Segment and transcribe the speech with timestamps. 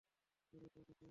[0.53, 0.93] বলো তো এটা কে?